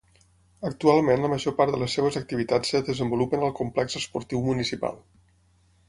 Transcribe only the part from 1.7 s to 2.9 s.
de les seves activitats es